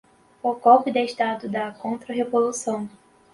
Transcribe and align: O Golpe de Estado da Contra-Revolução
O 0.41 0.55
Golpe 0.55 0.89
de 0.91 1.01
Estado 1.03 1.47
da 1.47 1.69
Contra-Revolução 1.73 2.89